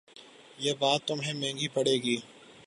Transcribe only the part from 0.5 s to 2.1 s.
یہ بات تمہیں مہنگی پڑے